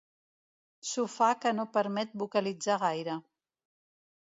[0.93, 3.23] Sofà que no permet vocalitzar gaire.